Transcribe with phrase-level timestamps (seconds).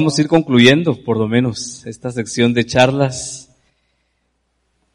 [0.00, 3.50] Vamos a ir concluyendo, por lo menos, esta sección de charlas.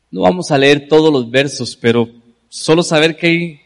[0.10, 2.10] No vamos a leer todos los versos, pero
[2.50, 3.60] solo saber que hay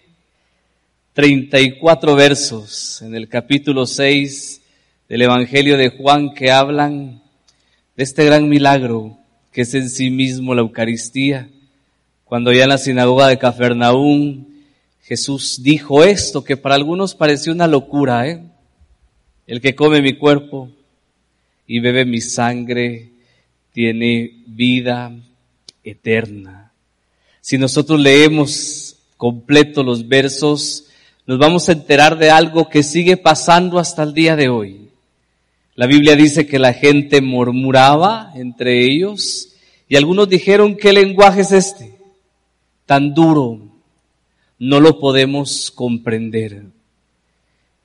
[1.13, 4.61] 34 versos en el capítulo 6
[5.07, 7.21] del Evangelio de Juan que hablan
[7.95, 9.17] de este gran milagro
[9.53, 11.49] que es en sí mismo la Eucaristía.
[12.25, 14.45] Cuando ya en la sinagoga de Cafarnaúm
[15.03, 18.43] Jesús dijo esto que para algunos pareció una locura, ¿eh?
[19.47, 20.73] El que come mi cuerpo
[21.69, 23.11] y bebe mi sangre
[23.71, 25.15] tiene vida
[25.83, 26.71] eterna.
[27.41, 30.87] Si nosotros leemos completo los versos,
[31.27, 34.89] nos vamos a enterar de algo que sigue pasando hasta el día de hoy.
[35.75, 39.49] La Biblia dice que la gente murmuraba entre ellos
[39.87, 41.93] y algunos dijeron, ¿qué lenguaje es este?
[42.87, 43.61] Tan duro,
[44.57, 46.63] no lo podemos comprender.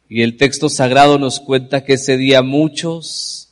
[0.09, 3.44] Y el texto sagrado nos cuenta que ese día muchos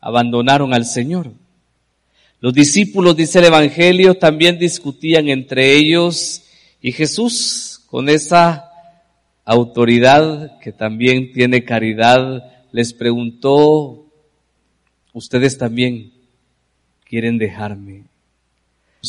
[0.00, 1.32] abandonaron al Señor.
[2.40, 6.42] Los discípulos, dice el Evangelio, también discutían entre ellos
[6.80, 8.70] y Jesús, con esa
[9.44, 14.06] autoridad que también tiene caridad, les preguntó,
[15.12, 16.12] ustedes también
[17.04, 18.04] quieren dejarme.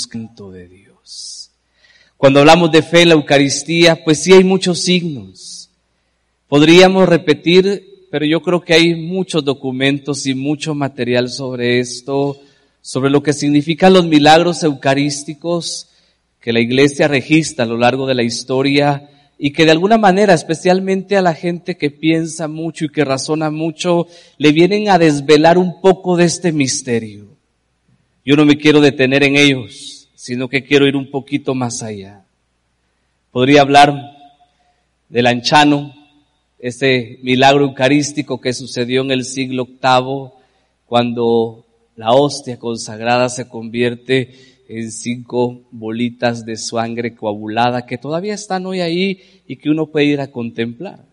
[0.09, 1.51] Canto de Dios.
[2.17, 5.69] Cuando hablamos de fe en la Eucaristía, pues sí hay muchos signos.
[6.47, 12.37] Podríamos repetir pero yo creo que hay muchos documentos y mucho material sobre esto,
[12.81, 15.87] sobre lo que significan los milagros eucarísticos
[16.41, 20.33] que la iglesia registra a lo largo de la historia y que de alguna manera,
[20.33, 24.07] especialmente a la gente que piensa mucho y que razona mucho,
[24.37, 27.27] le vienen a desvelar un poco de este misterio.
[28.25, 32.25] Yo no me quiero detener en ellos, sino que quiero ir un poquito más allá.
[33.31, 34.17] Podría hablar
[35.07, 36.00] del anchano,
[36.61, 40.29] ese milagro eucarístico que sucedió en el siglo VIII,
[40.85, 48.65] cuando la hostia consagrada se convierte en cinco bolitas de sangre coagulada que todavía están
[48.65, 51.03] hoy ahí y que uno puede ir a contemplar.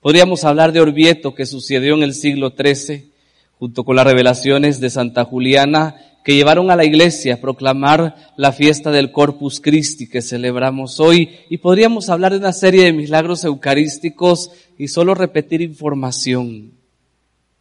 [0.00, 3.10] Podríamos hablar de Orvieto que sucedió en el siglo XIII,
[3.58, 5.96] junto con las revelaciones de Santa Juliana
[6.26, 11.30] que llevaron a la iglesia a proclamar la fiesta del Corpus Christi que celebramos hoy
[11.48, 16.72] y podríamos hablar de una serie de milagros eucarísticos y solo repetir información.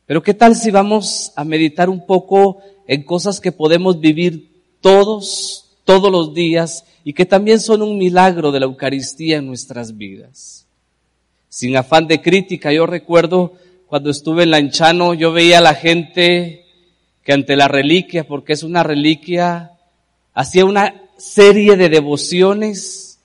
[0.08, 4.50] Pero ¿qué tal si vamos a meditar un poco en cosas que podemos vivir
[4.81, 9.96] todos, todos los días y que también son un milagro de la Eucaristía en nuestras
[9.96, 10.66] vidas?
[11.50, 13.54] Sin afán de crítica, yo recuerdo
[13.86, 16.65] cuando estuve en Lanchano, yo veía a la gente
[17.25, 19.72] que ante la reliquia, porque es una reliquia,
[20.34, 23.19] hacía una serie de devociones,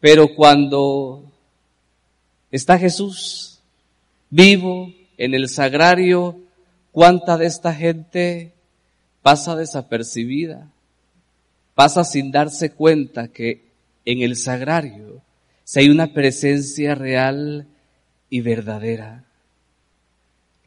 [0.00, 1.24] pero cuando
[2.50, 3.60] está Jesús
[4.28, 6.38] vivo en el sagrario,
[6.92, 8.52] ¿cuánta de esta gente
[9.22, 10.68] pasa desapercibida?
[11.74, 13.68] Pasa sin darse cuenta que
[14.04, 15.22] en el sagrario
[15.68, 17.66] si hay una presencia real
[18.30, 19.27] y verdadera.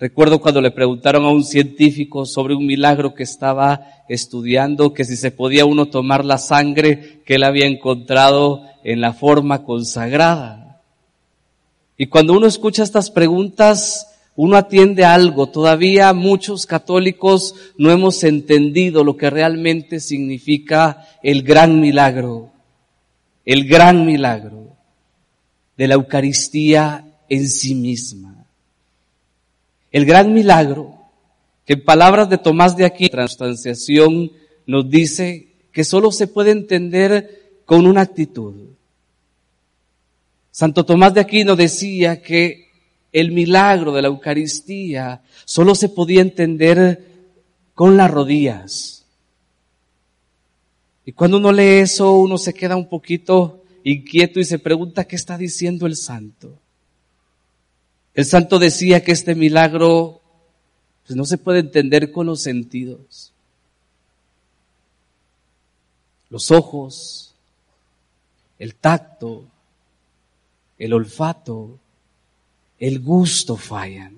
[0.01, 5.15] Recuerdo cuando le preguntaron a un científico sobre un milagro que estaba estudiando, que si
[5.15, 10.81] se podía uno tomar la sangre que él había encontrado en la forma consagrada.
[11.97, 15.49] Y cuando uno escucha estas preguntas, uno atiende a algo.
[15.49, 22.49] Todavía muchos católicos no hemos entendido lo que realmente significa el gran milagro,
[23.45, 24.75] el gran milagro
[25.77, 28.30] de la Eucaristía en sí misma.
[29.91, 30.95] El gran milagro,
[31.65, 34.31] que en palabras de Tomás de aquí, transtanciación,
[34.65, 38.71] nos dice que solo se puede entender con una actitud.
[40.51, 42.69] Santo Tomás de Aquino decía que
[43.11, 47.05] el milagro de la Eucaristía solo se podía entender
[47.73, 49.05] con las rodillas.
[51.05, 55.15] Y cuando uno lee eso, uno se queda un poquito inquieto y se pregunta qué
[55.15, 56.59] está diciendo el santo.
[58.13, 60.21] El santo decía que este milagro
[61.05, 63.31] pues, no se puede entender con los sentidos.
[66.29, 67.33] Los ojos,
[68.59, 69.45] el tacto,
[70.77, 71.79] el olfato,
[72.79, 74.15] el gusto fallan.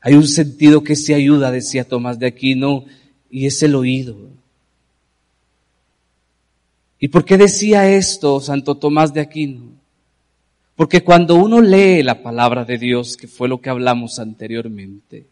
[0.00, 2.84] Hay un sentido que se ayuda, decía Tomás de Aquino,
[3.30, 4.16] y es el oído.
[6.98, 9.75] ¿Y por qué decía esto Santo Tomás de Aquino?
[10.76, 15.26] Porque cuando uno lee la palabra de Dios, que fue lo que hablamos anteriormente,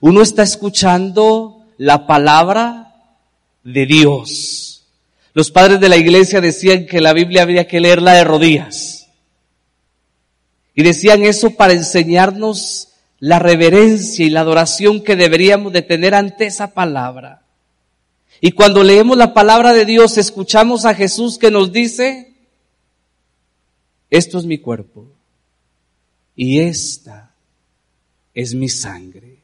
[0.00, 2.94] uno está escuchando la palabra
[3.62, 4.86] de Dios.
[5.32, 9.08] Los padres de la iglesia decían que la Biblia había que leerla de rodillas.
[10.74, 12.88] Y decían eso para enseñarnos
[13.20, 17.42] la reverencia y la adoración que deberíamos de tener ante esa palabra.
[18.40, 22.29] Y cuando leemos la palabra de Dios, escuchamos a Jesús que nos dice,
[24.10, 25.06] esto es mi cuerpo
[26.34, 27.32] y esta
[28.34, 29.38] es mi sangre.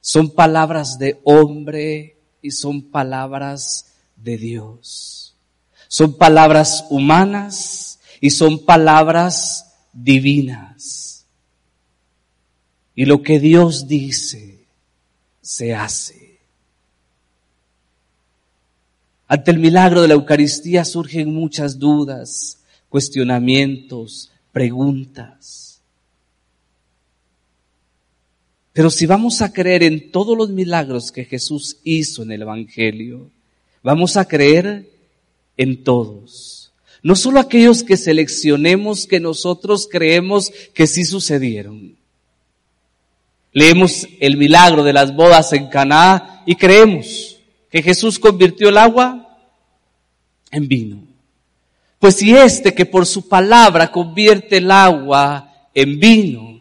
[0.00, 5.34] Son palabras de hombre y son palabras de Dios.
[5.88, 11.26] Son palabras humanas y son palabras divinas.
[12.94, 14.64] Y lo que Dios dice,
[15.40, 16.21] se hace.
[19.32, 22.58] Ante el milagro de la Eucaristía surgen muchas dudas,
[22.90, 25.80] cuestionamientos, preguntas.
[28.74, 33.30] Pero si vamos a creer en todos los milagros que Jesús hizo en el Evangelio,
[33.82, 34.90] vamos a creer
[35.56, 36.74] en todos.
[37.02, 41.96] No solo aquellos que seleccionemos que nosotros creemos que sí sucedieron.
[43.54, 47.31] Leemos el milagro de las bodas en Caná y creemos
[47.72, 49.38] que Jesús convirtió el agua
[50.50, 51.02] en vino.
[51.98, 56.60] Pues si este que por su palabra convierte el agua en vino,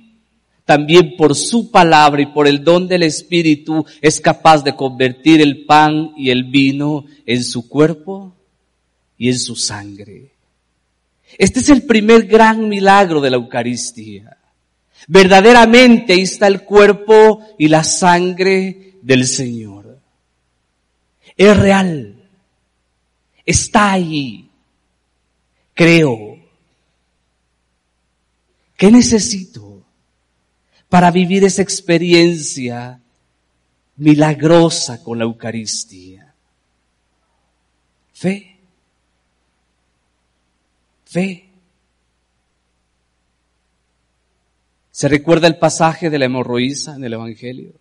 [0.64, 5.66] también por su palabra y por el don del Espíritu es capaz de convertir el
[5.66, 8.34] pan y el vino en su cuerpo
[9.18, 10.32] y en su sangre.
[11.38, 14.38] Este es el primer gran milagro de la Eucaristía.
[15.08, 19.81] Verdaderamente ahí está el cuerpo y la sangre del Señor.
[21.38, 22.22] Es real
[23.46, 24.50] está ahí.
[25.74, 26.40] Creo.
[28.76, 29.84] ¿Qué necesito
[30.90, 33.00] para vivir esa experiencia
[33.98, 36.34] milagrosa con la Eucaristía?
[38.14, 38.58] Fe.
[41.06, 41.50] Fe.
[44.92, 47.81] ¿Se recuerda el pasaje de la hemorroísa en el Evangelio?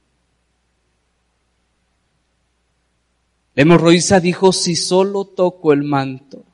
[4.22, 6.44] Dijo, si solo toco el manto,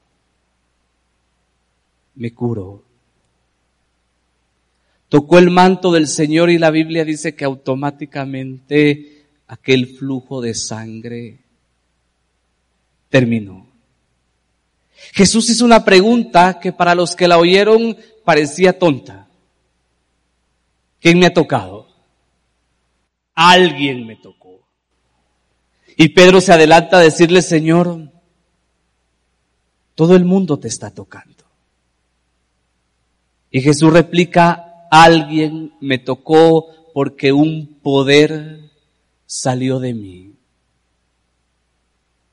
[2.17, 2.83] me curo.
[5.09, 11.39] Tocó el manto del Señor y la Biblia dice que automáticamente aquel flujo de sangre
[13.09, 13.67] terminó.
[15.13, 19.29] Jesús hizo una pregunta que para los que la oyeron parecía tonta.
[21.01, 21.87] ¿Quién me ha tocado?
[23.35, 24.46] Alguien me tocó.
[25.97, 28.13] Y Pedro se adelanta a decirle, Señor,
[29.95, 31.45] todo el mundo te está tocando.
[33.51, 38.71] Y Jesús replica, alguien me tocó porque un poder
[39.25, 40.33] salió de mí.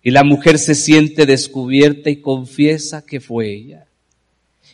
[0.02, 3.88] Y la mujer se siente descubierta y confiesa que fue ella.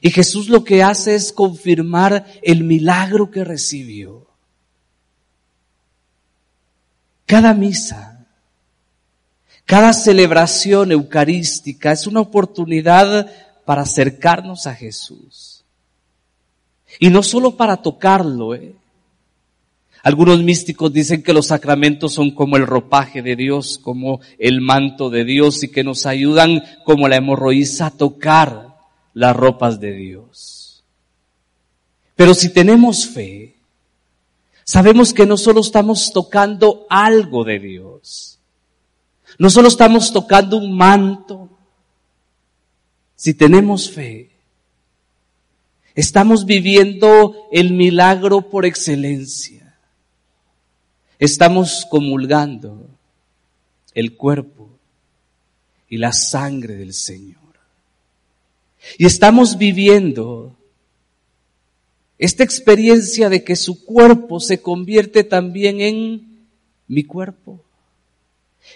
[0.02, 4.26] Y Jesús lo que hace es confirmar el milagro que recibió.
[7.28, 8.09] Cada misa
[9.70, 13.32] cada celebración eucarística es una oportunidad
[13.66, 15.64] para acercarnos a Jesús.
[17.00, 18.74] Y no solo para tocarlo, ¿eh?
[20.02, 25.12] Algunos místicos dicen que los sacramentos son como el ropaje de Dios, como el manto
[25.12, 28.76] de Dios y que nos ayudan como la hemorroísa a tocar
[29.14, 30.84] las ropas de Dios.
[32.16, 33.56] Pero si tenemos fe,
[34.64, 38.29] sabemos que no solo estamos tocando algo de Dios,
[39.40, 41.50] no solo estamos tocando un manto,
[43.16, 44.30] si tenemos fe,
[45.96, 49.78] estamos viviendo el milagro por excelencia.
[51.18, 52.90] Estamos comulgando
[53.94, 54.70] el cuerpo
[55.90, 57.40] y la sangre del Señor.
[58.98, 60.58] Y estamos viviendo
[62.18, 66.48] esta experiencia de que su cuerpo se convierte también en
[66.90, 67.64] mi cuerpo.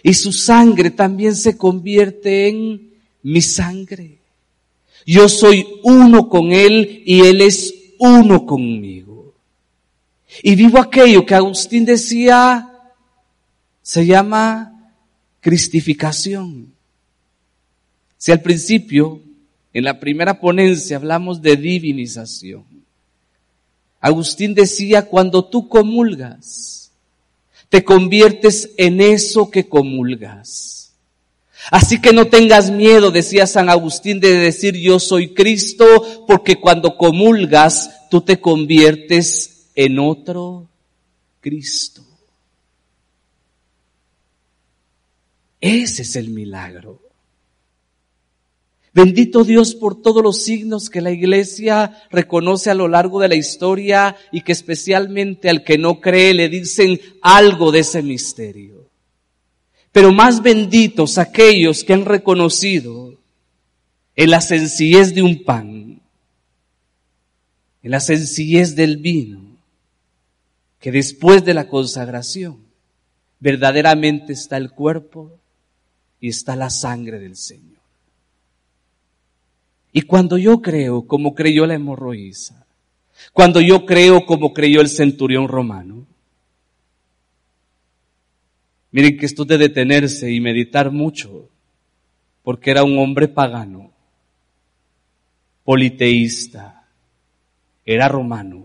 [0.02, 4.18] Y su sangre también se convierte en mi sangre.
[5.06, 9.34] Yo soy uno con Él y Él es uno conmigo.
[10.42, 12.70] Y vivo aquello que Agustín decía,
[13.82, 14.92] se llama
[15.40, 16.74] cristificación.
[18.18, 19.22] Si al principio,
[19.74, 22.64] en la primera ponencia, hablamos de divinización.
[24.00, 26.83] Agustín decía, cuando tú comulgas,
[27.74, 30.94] te conviertes en eso que comulgas.
[31.72, 36.96] Así que no tengas miedo, decía San Agustín, de decir yo soy Cristo, porque cuando
[37.00, 40.70] comulgas, tú te conviertes en otro
[41.42, 42.04] Cristo.
[45.60, 47.02] Ese es el milagro.
[48.94, 53.36] Bendito Dios por todos los signos que la iglesia reconoce a lo largo de la
[53.36, 58.88] historia y que especialmente al que no cree le dicen algo de ese misterio.
[59.92, 63.20] Pero más benditos aquellos que han reconocido
[64.16, 66.02] en la sencillez de un pan,
[67.82, 69.58] en la sencillez del vino,
[70.80, 72.60] que después de la consagración
[73.40, 75.40] verdaderamente está el cuerpo
[76.20, 77.73] y está la sangre del Señor.
[79.94, 82.66] Y cuando yo creo como creyó la hemorroísa,
[83.32, 86.08] cuando yo creo como creyó el centurión romano,
[88.92, 91.48] miren que esto de detenerse y meditar mucho,
[92.42, 93.92] porque era un hombre pagano,
[95.64, 96.88] politeísta,
[97.86, 98.58] era romano.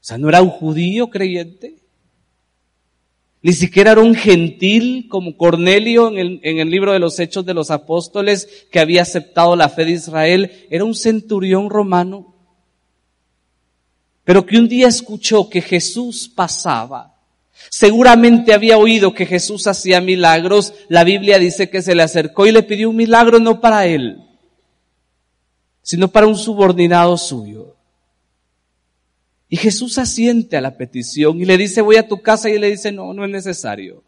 [0.00, 1.76] O sea, no era un judío creyente,
[3.44, 7.44] ni siquiera era un gentil como Cornelio en el, en el, libro de los Hechos
[7.44, 10.66] de los Apóstoles que había aceptado la fe de Israel.
[10.70, 12.34] Era un centurión romano.
[14.24, 17.16] Pero que un día escuchó que Jesús pasaba.
[17.68, 20.72] Seguramente había oído que Jesús hacía milagros.
[20.88, 24.22] La Biblia dice que se le acercó y le pidió un milagro no para él,
[25.82, 27.73] sino para un subordinado suyo.
[29.54, 32.72] Y Jesús asiente a la petición y le dice, voy a tu casa y le
[32.72, 34.02] dice, no, no es necesario.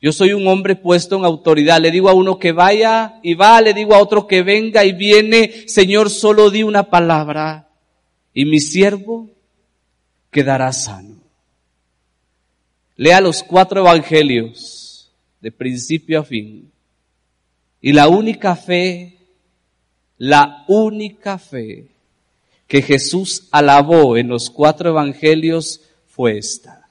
[0.00, 1.78] Yo soy un hombre puesto en autoridad.
[1.78, 4.92] Le digo a uno que vaya y va, le digo a otro que venga y
[4.92, 5.68] viene.
[5.68, 7.68] Señor, solo di una palabra
[8.32, 9.28] y mi siervo
[10.30, 11.16] quedará sano.
[12.96, 16.72] Lea los cuatro evangelios de principio a fin.
[17.82, 19.18] Y la única fe,
[20.16, 21.93] la única fe
[22.66, 26.88] que Jesús alabó en los cuatro evangelios fue esta.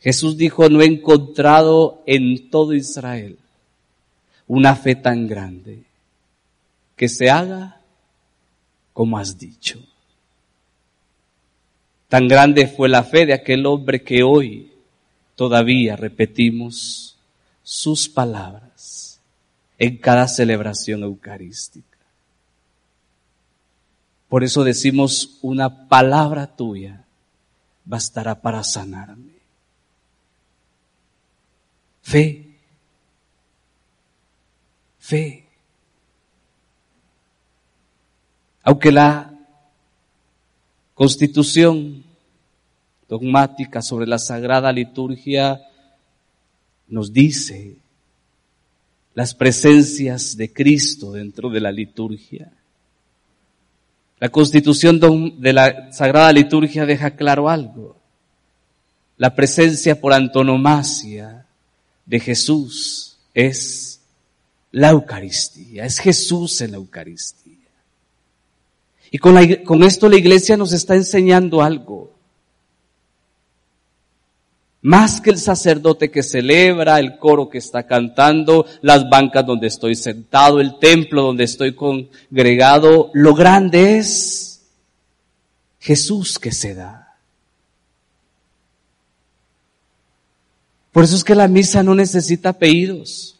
[0.00, 3.38] Jesús dijo, no he encontrado en todo Israel
[4.46, 5.82] una fe tan grande
[6.96, 7.80] que se haga
[8.92, 9.80] como has dicho.
[12.08, 14.72] Tan grande fue la fe de aquel hombre que hoy
[15.36, 17.16] todavía repetimos
[17.62, 19.20] sus palabras
[19.78, 21.97] en cada celebración eucarística.
[24.28, 27.04] Por eso decimos, una palabra tuya
[27.84, 29.32] bastará para sanarme.
[32.02, 32.46] Fe.
[34.98, 35.46] Fe.
[38.62, 39.32] Aunque la
[40.92, 42.04] constitución
[43.08, 45.60] dogmática sobre la sagrada liturgia
[46.86, 47.76] nos dice
[49.14, 52.52] las presencias de Cristo dentro de la liturgia.
[54.20, 55.00] La constitución
[55.40, 57.96] de la Sagrada Liturgia deja claro algo.
[59.16, 61.46] La presencia por antonomasia
[62.04, 64.00] de Jesús es
[64.72, 67.54] la Eucaristía, es Jesús en la Eucaristía.
[69.10, 72.17] Y con, con esto la iglesia nos está enseñando algo.
[74.88, 79.94] Más que el sacerdote que celebra, el coro que está cantando, las bancas donde estoy
[79.94, 84.62] sentado, el templo donde estoy congregado, lo grande es
[85.78, 87.18] Jesús que se da.
[90.90, 93.36] Por eso es que la misa no necesita apellidos.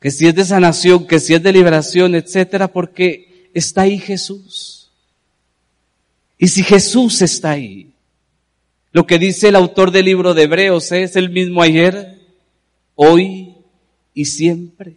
[0.00, 4.90] Que si es de sanación, que si es de liberación, etcétera, porque está ahí Jesús.
[6.38, 7.92] Y si Jesús está ahí,
[8.96, 12.18] lo que dice el autor del libro de Hebreos es el mismo ayer,
[12.94, 13.54] hoy
[14.14, 14.96] y siempre.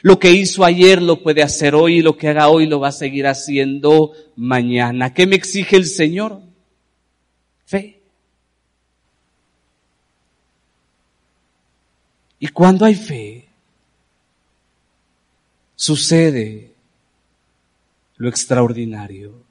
[0.00, 2.88] Lo que hizo ayer lo puede hacer hoy y lo que haga hoy lo va
[2.88, 5.12] a seguir haciendo mañana.
[5.12, 6.40] ¿Qué me exige el Señor?
[7.66, 8.00] Fe.
[12.38, 13.46] Y cuando hay fe,
[15.76, 16.72] sucede
[18.16, 19.41] lo extraordinario.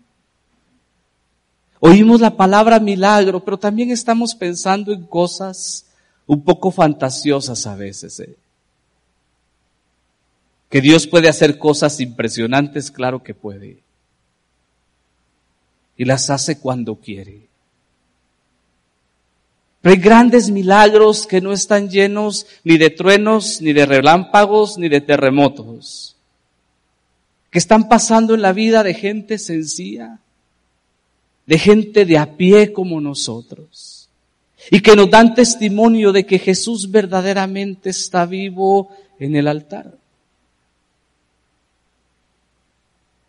[1.83, 5.87] Oímos la palabra milagro, pero también estamos pensando en cosas
[6.27, 8.19] un poco fantasiosas a veces.
[8.19, 8.35] ¿eh?
[10.69, 13.79] Que Dios puede hacer cosas impresionantes, claro que puede.
[15.97, 17.47] Y las hace cuando quiere.
[19.81, 24.87] Pero hay grandes milagros que no están llenos ni de truenos, ni de relámpagos, ni
[24.87, 26.15] de terremotos.
[27.49, 30.19] Que están pasando en la vida de gente sencilla,
[31.51, 34.07] de gente de a pie como nosotros.
[34.69, 38.89] Y que nos dan testimonio de que Jesús verdaderamente está vivo
[39.19, 39.97] en el altar.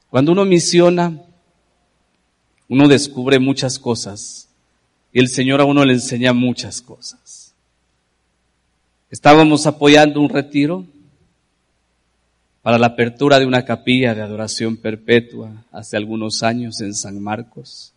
[0.08, 1.20] Cuando uno misiona,
[2.68, 4.48] uno descubre muchas cosas
[5.12, 7.52] y el Señor a uno le enseña muchas cosas.
[9.10, 10.86] Estábamos apoyando un retiro
[12.62, 17.91] para la apertura de una capilla de adoración perpetua hace algunos años en San Marcos.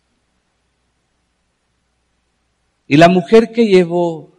[2.88, 4.30] Y la mujer que llevó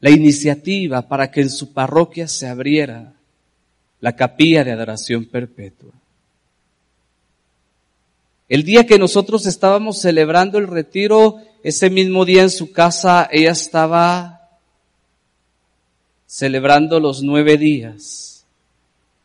[0.00, 3.14] la iniciativa para que en su parroquia se abriera
[4.00, 5.92] la capilla de adoración perpetua
[8.48, 13.52] el día que nosotros estábamos celebrando el retiro, ese mismo día en su casa, ella
[13.52, 14.58] estaba
[16.26, 18.44] celebrando los nueve días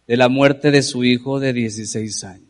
[0.08, 2.49] de la muerte de su hijo de 16 años.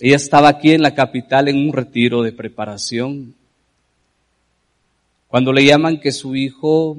[0.00, 3.34] Ella estaba aquí en la capital en un retiro de preparación.
[5.26, 6.96] Cuando le llaman que su hijo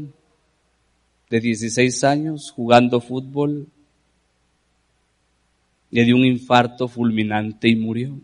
[1.29, 3.67] de 16 años jugando fútbol
[5.91, 8.19] le dio un infarto fulminante y murió.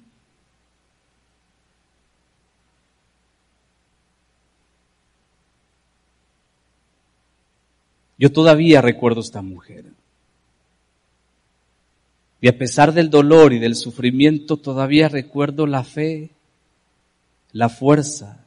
[8.17, 9.94] Yo todavía recuerdo esta mujer.
[12.45, 16.29] Y a pesar del dolor y del sufrimiento, todavía recuerdo la fe,
[17.51, 18.45] la fuerza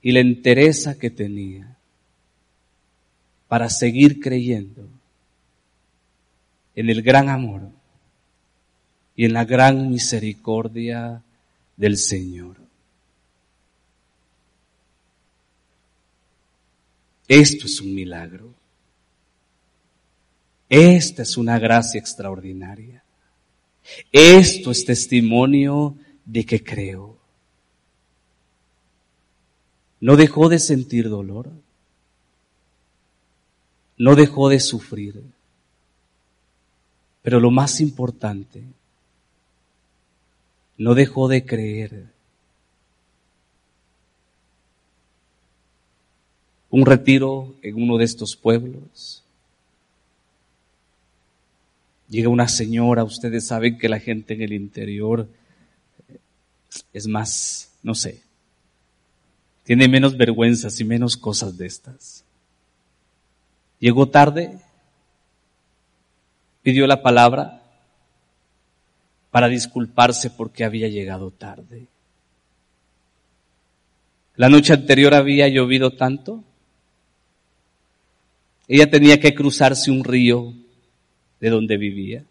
[0.00, 1.76] y la entereza que tenía
[3.46, 4.88] para seguir creyendo
[6.74, 7.68] en el gran amor
[9.14, 11.22] y en la gran misericordia
[11.76, 12.56] del Señor.
[17.28, 18.54] Esto es un milagro.
[20.70, 22.97] Esta es una gracia extraordinaria.
[24.12, 27.16] Esto es testimonio de que creo.
[30.00, 31.50] No dejó de sentir dolor.
[33.96, 35.22] No dejó de sufrir.
[37.22, 38.64] Pero lo más importante
[40.78, 42.06] no dejó de creer.
[46.70, 49.24] Un retiro en uno de estos pueblos.
[52.08, 55.28] Llega una señora, ustedes saben que la gente en el interior
[56.92, 58.22] es más, no sé,
[59.64, 62.24] tiene menos vergüenzas y menos cosas de estas.
[63.78, 64.58] Llegó tarde,
[66.62, 67.58] pidió la palabra,
[69.30, 71.86] para disculparse porque había llegado tarde.
[74.36, 76.42] La noche anterior había llovido tanto.
[78.66, 80.54] Ella tenía que cruzarse un río
[81.40, 82.24] de donde vivía.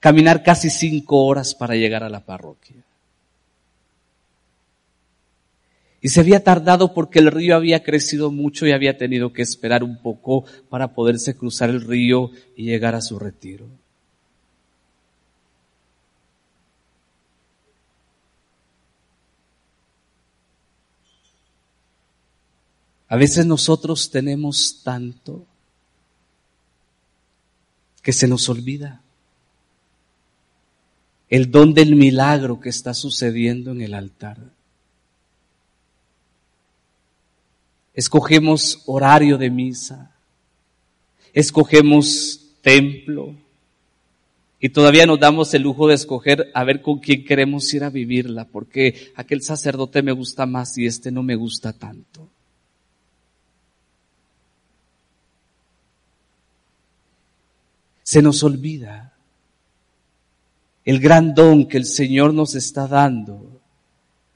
[0.00, 2.76] Caminar casi cinco horas para llegar a la parroquia.
[6.04, 9.82] Y se había tardado porque el río había crecido mucho y había tenido que esperar
[9.82, 13.66] un poco para poderse cruzar el río y llegar a su retiro.
[23.08, 25.46] A veces nosotros tenemos tanto
[28.04, 29.00] que se nos olvida
[31.30, 34.36] el don del milagro que está sucediendo en el altar.
[37.94, 40.12] Escogemos horario de misa,
[41.32, 43.34] escogemos templo
[44.60, 47.90] y todavía nos damos el lujo de escoger a ver con quién queremos ir a
[47.90, 52.28] vivirla, porque aquel sacerdote me gusta más y este no me gusta tanto.
[58.04, 59.14] Se nos olvida
[60.84, 63.62] el gran don que el Señor nos está dando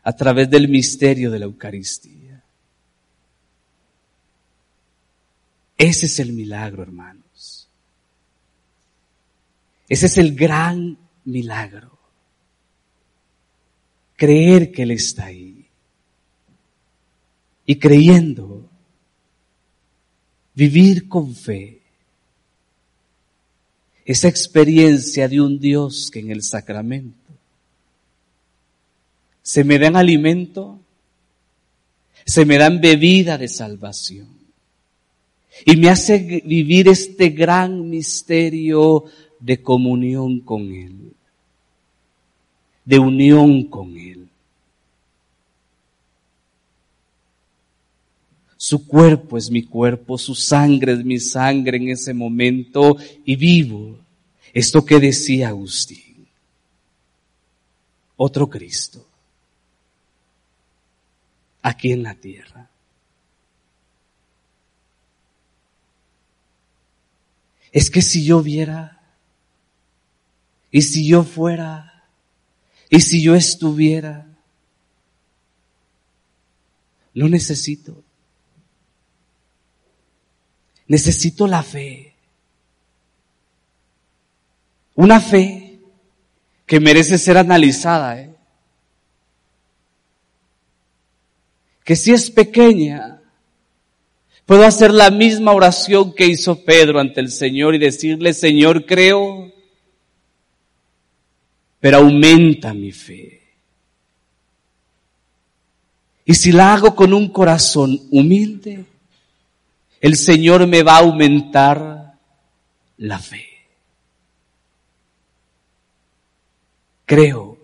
[0.02, 2.42] a través del misterio de la Eucaristía.
[5.76, 7.68] Ese es el milagro, hermanos.
[9.86, 11.98] Ese es el gran milagro.
[14.16, 15.68] Creer que Él está ahí.
[17.66, 18.66] Y creyendo,
[20.54, 21.77] vivir con fe
[24.08, 27.30] esa experiencia de un Dios que en el sacramento
[29.42, 30.80] se me dan alimento,
[32.24, 34.28] se me dan bebida de salvación
[35.66, 39.04] y me hace vivir este gran misterio
[39.40, 41.12] de comunión con Él.
[42.86, 44.27] de unión con Él.
[48.68, 53.98] Su cuerpo es mi cuerpo, su sangre es mi sangre en ese momento y vivo
[54.52, 56.28] esto que decía Agustín.
[58.18, 59.06] Otro Cristo
[61.62, 62.68] aquí en la tierra.
[67.72, 69.00] Es que si yo viera,
[70.70, 72.04] y si yo fuera,
[72.90, 74.26] y si yo estuviera,
[77.14, 78.04] no necesito.
[80.88, 82.14] Necesito la fe.
[84.94, 85.78] Una fe
[86.66, 88.20] que merece ser analizada.
[88.20, 88.34] ¿eh?
[91.84, 93.20] Que si es pequeña,
[94.44, 99.52] puedo hacer la misma oración que hizo Pedro ante el Señor y decirle, Señor, creo,
[101.80, 103.42] pero aumenta mi fe.
[106.24, 108.84] Y si la hago con un corazón humilde,
[110.00, 112.18] el Señor me va a aumentar
[112.98, 113.44] la fe.
[117.04, 117.58] Creo,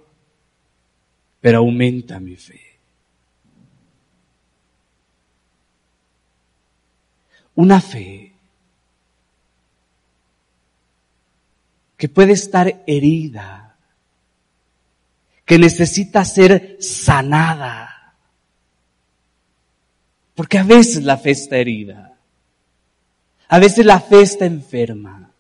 [1.40, 2.60] pero aumenta mi fe.
[7.56, 8.32] Una fe
[11.96, 13.76] que puede estar herida,
[15.44, 18.14] que necesita ser sanada.
[20.34, 22.13] Porque a veces la fe está herida.
[23.48, 25.30] A veces la fe está enferma.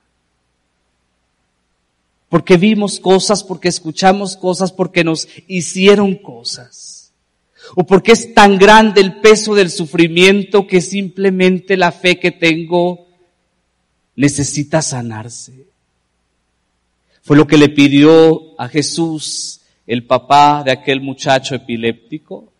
[2.28, 7.12] Porque vimos cosas, porque escuchamos cosas, porque nos hicieron cosas.
[7.76, 13.06] O porque es tan grande el peso del sufrimiento que simplemente la fe que tengo
[14.16, 15.66] necesita sanarse.
[17.22, 22.52] Fue lo que le pidió a Jesús el papá de aquel muchacho epiléptico.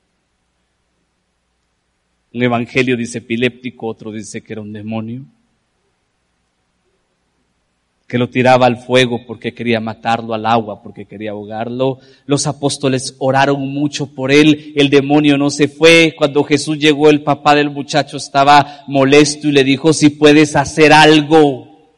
[2.34, 5.24] Un evangelio dice epiléptico, otro dice que era un demonio
[8.06, 11.98] que lo tiraba al fuego porque quería matarlo, al agua porque quería ahogarlo.
[12.26, 16.14] Los apóstoles oraron mucho por él, el demonio no se fue.
[16.16, 20.92] Cuando Jesús llegó, el papá del muchacho estaba molesto y le dijo, si puedes hacer
[20.92, 21.90] algo.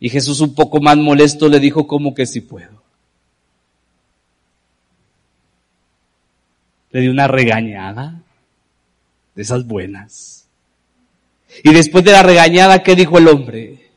[0.00, 2.73] Y Jesús un poco más molesto le dijo, ¿cómo que si puedo?
[6.94, 8.22] Le dio una regañada
[9.34, 10.46] de esas buenas.
[11.64, 13.90] Y después de la regañada, ¿qué dijo el hombre?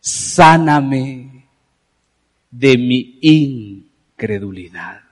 [0.00, 1.44] Sáname
[2.50, 5.02] de mi incredulidad.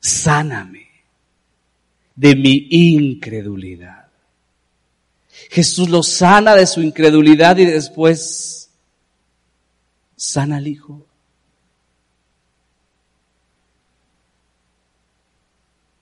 [0.00, 0.88] Sáname
[2.16, 4.08] de mi incredulidad.
[5.50, 8.70] Jesús lo sana de su incredulidad y después
[10.16, 11.06] sana al Hijo.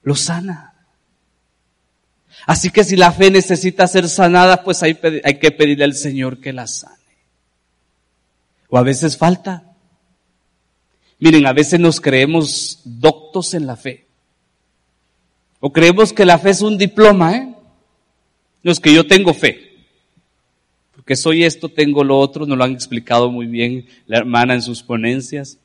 [0.08, 0.72] Lo sana.
[2.46, 6.40] Así que si la fe necesita ser sanada, pues hay, hay que pedirle al Señor
[6.40, 6.96] que la sane.
[8.70, 9.76] O a veces falta.
[11.18, 14.06] Miren, a veces nos creemos doctos en la fe.
[15.60, 17.54] O creemos que la fe es un diploma, ¿eh?
[18.62, 19.76] No es que yo tengo fe.
[20.94, 24.62] Porque soy esto, tengo lo otro, nos lo han explicado muy bien la hermana en
[24.62, 25.58] sus ponencias.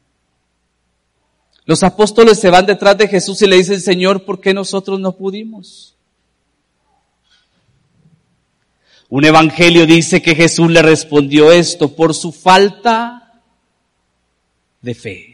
[1.65, 5.13] Los apóstoles se van detrás de Jesús y le dicen, Señor, ¿por qué nosotros no
[5.13, 5.95] pudimos?
[9.09, 13.41] Un evangelio dice que Jesús le respondió esto por su falta
[14.81, 15.33] de fe.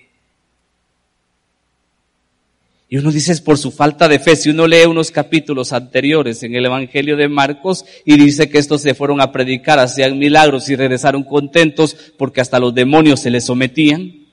[2.92, 4.36] Y uno dice es por su falta de fe.
[4.36, 8.82] Si uno lee unos capítulos anteriores en el Evangelio de Marcos y dice que estos
[8.82, 13.46] se fueron a predicar, hacían milagros y regresaron contentos porque hasta los demonios se les
[13.46, 14.29] sometían.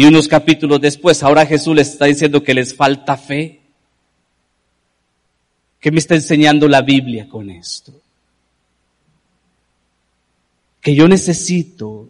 [0.00, 3.60] Y unos capítulos después, ahora Jesús les está diciendo que les falta fe.
[5.78, 7.92] ¿Qué me está enseñando la Biblia con esto?
[10.80, 12.08] Que yo necesito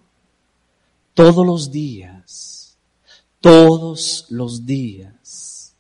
[1.15, 2.79] todos los días,
[3.41, 5.75] todos los días,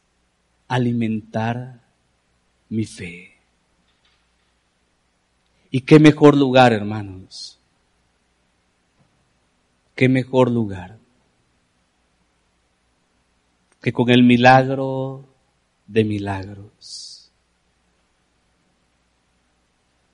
[0.67, 1.81] alimentar
[2.71, 3.37] mi fe.
[5.71, 7.57] ¿Y qué mejor lugar, hermanos?
[9.95, 11.00] ¿Qué mejor lugar?
[13.81, 15.25] Que con el milagro
[15.87, 17.11] de milagros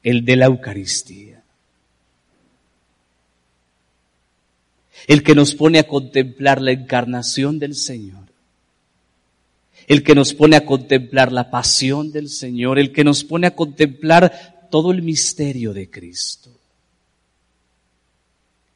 [0.02, 1.42] el de la Eucaristía.
[5.08, 8.28] El que nos pone a contemplar la encarnación del Señor.
[9.88, 12.78] El que nos pone a contemplar la pasión del Señor.
[12.78, 16.50] El que nos pone a contemplar todo el misterio de Cristo.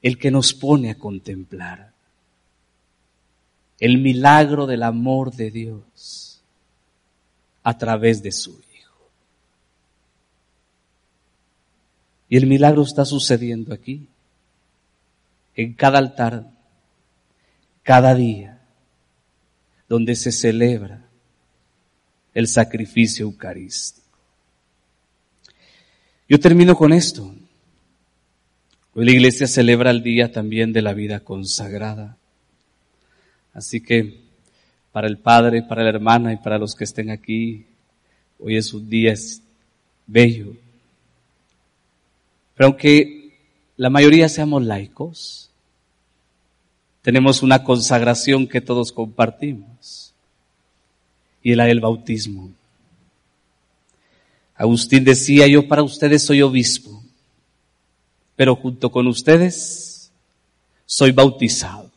[0.03, 1.93] el que nos pone a contemplar
[3.81, 6.43] el milagro del amor de Dios
[7.63, 9.11] a través de su Hijo.
[12.29, 14.07] Y el milagro está sucediendo aquí,
[15.57, 16.51] en cada altar,
[17.83, 18.61] cada día,
[19.89, 21.09] donde se celebra
[22.35, 24.07] el sacrificio eucarístico.
[26.29, 27.35] Yo termino con esto.
[28.95, 32.20] Hoy la iglesia celebra el día también de la vida consagrada.
[33.53, 34.21] Así que
[34.93, 37.67] para el padre, para la hermana y para los que estén aquí,
[38.39, 39.15] hoy es un día
[40.07, 40.55] bello.
[42.55, 43.39] Pero aunque
[43.77, 45.51] la mayoría seamos laicos,
[47.03, 50.13] tenemos una consagración que todos compartimos
[51.43, 52.51] y la del bautismo.
[54.55, 57.03] Agustín decía, yo para ustedes soy obispo,
[58.37, 60.13] pero junto con ustedes
[60.85, 61.90] soy bautizado.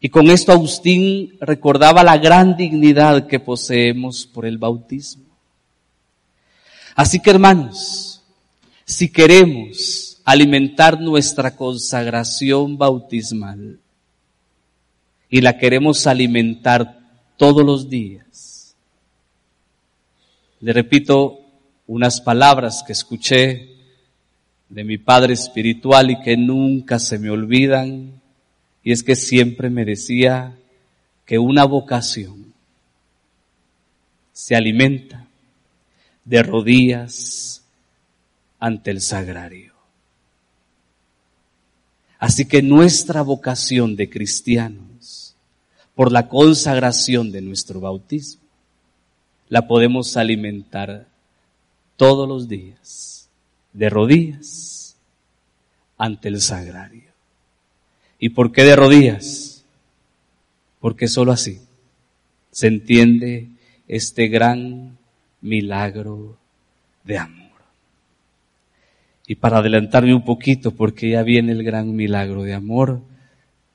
[0.00, 5.24] Y con esto Agustín recordaba la gran dignidad que poseemos por el bautismo.
[6.94, 8.22] Así que hermanos,
[8.86, 13.78] si queremos alimentar nuestra consagración bautismal
[15.28, 16.98] y la queremos alimentar
[17.36, 18.74] todos los días,
[20.60, 21.40] le repito
[21.86, 23.76] unas palabras que escuché
[24.68, 28.19] de mi Padre Espiritual y que nunca se me olvidan
[28.82, 30.56] y es que siempre me decía
[31.26, 32.52] que una vocación
[34.32, 35.26] se alimenta
[36.24, 37.62] de rodillas
[38.58, 39.74] ante el sagrario.
[42.18, 45.34] Así que nuestra vocación de cristianos,
[45.94, 48.42] por la consagración de nuestro bautismo,
[49.48, 51.06] la podemos alimentar
[51.96, 53.28] todos los días
[53.72, 54.96] de rodillas
[55.98, 57.09] ante el sagrario.
[58.20, 59.64] ¿Y por qué de rodillas?
[60.78, 61.58] Porque sólo así
[62.52, 63.48] se entiende
[63.88, 64.98] este gran
[65.40, 66.36] milagro
[67.04, 67.50] de amor.
[69.26, 73.00] Y para adelantarme un poquito, porque ya viene el gran milagro de amor,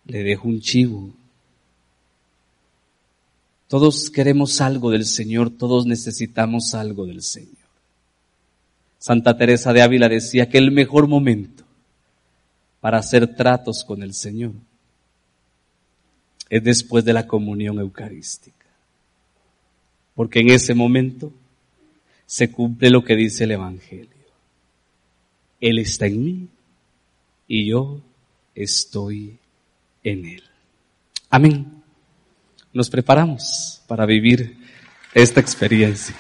[0.05, 1.09] le dejo un chivo.
[3.67, 7.55] Todos queremos algo del Señor, todos necesitamos algo del Señor.
[8.99, 11.54] Santa Teresa de Ávila decía que el mejor momento
[12.85, 14.51] para hacer tratos con el Señor
[16.47, 18.67] es después de la comunión eucarística.
[20.13, 21.33] Porque en ese momento
[22.27, 24.11] se cumple lo que dice el Evangelio.
[25.59, 26.47] Él está en mí
[27.47, 28.01] y yo
[28.53, 29.39] estoy
[30.03, 30.43] en Él.
[31.31, 31.81] Amén.
[32.71, 34.59] Nos preparamos para vivir
[35.11, 36.15] esta experiencia.